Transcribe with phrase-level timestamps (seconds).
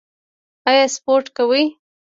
[0.69, 1.61] ایا سپورت کوئ؟